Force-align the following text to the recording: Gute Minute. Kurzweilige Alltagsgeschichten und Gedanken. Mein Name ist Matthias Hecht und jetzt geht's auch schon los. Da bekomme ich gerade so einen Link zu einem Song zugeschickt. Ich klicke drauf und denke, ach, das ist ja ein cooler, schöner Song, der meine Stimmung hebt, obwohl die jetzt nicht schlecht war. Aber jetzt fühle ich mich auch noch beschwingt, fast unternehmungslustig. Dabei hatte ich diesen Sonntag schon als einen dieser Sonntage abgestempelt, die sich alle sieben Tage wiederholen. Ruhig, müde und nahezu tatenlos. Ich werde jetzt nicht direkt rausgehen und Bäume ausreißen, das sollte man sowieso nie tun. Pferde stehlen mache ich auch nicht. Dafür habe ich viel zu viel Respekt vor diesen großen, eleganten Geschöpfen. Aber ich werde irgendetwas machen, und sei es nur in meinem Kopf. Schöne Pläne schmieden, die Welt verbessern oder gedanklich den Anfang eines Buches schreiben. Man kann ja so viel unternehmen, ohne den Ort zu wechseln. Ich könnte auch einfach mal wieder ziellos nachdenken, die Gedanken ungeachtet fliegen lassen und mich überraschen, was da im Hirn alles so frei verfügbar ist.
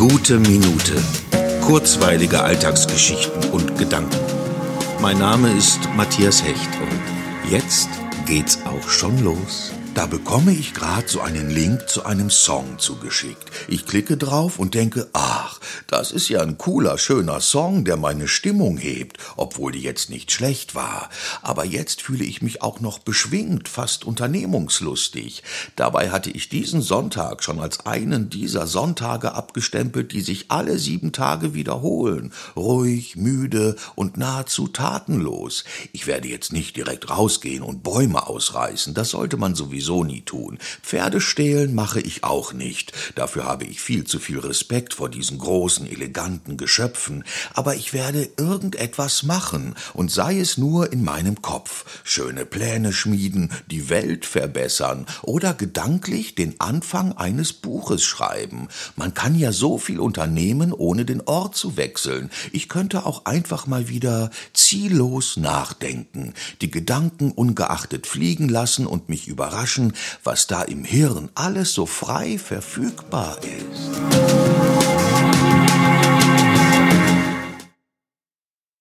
Gute 0.00 0.38
Minute. 0.38 0.94
Kurzweilige 1.60 2.42
Alltagsgeschichten 2.42 3.50
und 3.50 3.76
Gedanken. 3.76 4.16
Mein 5.02 5.18
Name 5.18 5.52
ist 5.52 5.78
Matthias 5.94 6.42
Hecht 6.42 6.70
und 6.80 7.50
jetzt 7.50 7.90
geht's 8.24 8.60
auch 8.64 8.88
schon 8.88 9.22
los. 9.22 9.72
Da 9.94 10.06
bekomme 10.06 10.52
ich 10.52 10.72
gerade 10.72 11.06
so 11.06 11.20
einen 11.20 11.50
Link 11.50 11.86
zu 11.86 12.06
einem 12.06 12.30
Song 12.30 12.78
zugeschickt. 12.78 13.50
Ich 13.68 13.84
klicke 13.84 14.16
drauf 14.16 14.58
und 14.58 14.72
denke, 14.72 15.06
ach, 15.12 15.49
das 15.86 16.12
ist 16.12 16.28
ja 16.28 16.40
ein 16.40 16.58
cooler, 16.58 16.98
schöner 16.98 17.40
Song, 17.40 17.84
der 17.84 17.96
meine 17.96 18.28
Stimmung 18.28 18.76
hebt, 18.76 19.18
obwohl 19.36 19.72
die 19.72 19.82
jetzt 19.82 20.10
nicht 20.10 20.32
schlecht 20.32 20.74
war. 20.74 21.10
Aber 21.42 21.64
jetzt 21.64 22.02
fühle 22.02 22.24
ich 22.24 22.42
mich 22.42 22.62
auch 22.62 22.80
noch 22.80 22.98
beschwingt, 22.98 23.68
fast 23.68 24.04
unternehmungslustig. 24.04 25.42
Dabei 25.76 26.10
hatte 26.10 26.30
ich 26.30 26.48
diesen 26.48 26.82
Sonntag 26.82 27.42
schon 27.42 27.60
als 27.60 27.86
einen 27.86 28.30
dieser 28.30 28.66
Sonntage 28.66 29.34
abgestempelt, 29.34 30.12
die 30.12 30.20
sich 30.20 30.46
alle 30.50 30.78
sieben 30.78 31.12
Tage 31.12 31.54
wiederholen. 31.54 32.32
Ruhig, 32.56 33.16
müde 33.16 33.76
und 33.94 34.16
nahezu 34.16 34.68
tatenlos. 34.68 35.64
Ich 35.92 36.06
werde 36.06 36.28
jetzt 36.28 36.52
nicht 36.52 36.76
direkt 36.76 37.10
rausgehen 37.10 37.62
und 37.62 37.82
Bäume 37.82 38.26
ausreißen, 38.26 38.94
das 38.94 39.10
sollte 39.10 39.36
man 39.36 39.54
sowieso 39.54 40.04
nie 40.04 40.22
tun. 40.22 40.58
Pferde 40.82 41.20
stehlen 41.20 41.74
mache 41.74 42.00
ich 42.00 42.24
auch 42.24 42.52
nicht. 42.52 42.92
Dafür 43.14 43.44
habe 43.44 43.64
ich 43.64 43.80
viel 43.80 44.04
zu 44.04 44.18
viel 44.18 44.38
Respekt 44.38 44.94
vor 44.94 45.08
diesen 45.08 45.38
großen, 45.70 45.86
eleganten 45.86 46.56
Geschöpfen. 46.56 47.22
Aber 47.54 47.76
ich 47.76 47.92
werde 47.92 48.28
irgendetwas 48.36 49.22
machen, 49.22 49.74
und 49.94 50.10
sei 50.10 50.40
es 50.40 50.58
nur 50.58 50.92
in 50.92 51.04
meinem 51.04 51.42
Kopf. 51.42 51.84
Schöne 52.02 52.44
Pläne 52.44 52.92
schmieden, 52.92 53.52
die 53.70 53.88
Welt 53.88 54.26
verbessern 54.26 55.06
oder 55.22 55.54
gedanklich 55.54 56.34
den 56.34 56.60
Anfang 56.60 57.12
eines 57.12 57.52
Buches 57.52 58.02
schreiben. 58.02 58.66
Man 58.96 59.14
kann 59.14 59.38
ja 59.38 59.52
so 59.52 59.78
viel 59.78 60.00
unternehmen, 60.00 60.72
ohne 60.72 61.04
den 61.04 61.20
Ort 61.20 61.54
zu 61.54 61.76
wechseln. 61.76 62.30
Ich 62.50 62.68
könnte 62.68 63.06
auch 63.06 63.26
einfach 63.26 63.68
mal 63.68 63.88
wieder 63.88 64.30
ziellos 64.52 65.36
nachdenken, 65.36 66.34
die 66.60 66.70
Gedanken 66.70 67.30
ungeachtet 67.30 68.08
fliegen 68.08 68.48
lassen 68.48 68.86
und 68.86 69.08
mich 69.08 69.28
überraschen, 69.28 69.92
was 70.24 70.48
da 70.48 70.62
im 70.62 70.84
Hirn 70.84 71.28
alles 71.34 71.74
so 71.74 71.86
frei 71.86 72.38
verfügbar 72.38 73.38
ist. 73.44 74.29